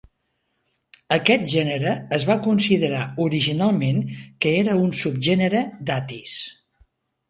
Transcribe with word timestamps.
Aquest 1.17 1.45
gènere 1.51 1.93
es 2.19 2.25
va 2.31 2.39
considerar 2.49 3.03
originalment 3.29 4.03
que 4.17 4.59
era 4.67 4.83
un 4.89 4.93
subgènere 5.05 5.67
d'"atys". 5.89 6.39